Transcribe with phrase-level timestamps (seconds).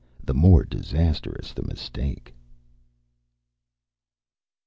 [0.23, 2.33] the more disastrous the mistake!